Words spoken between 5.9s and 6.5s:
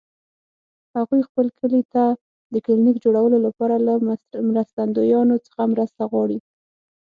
غواړي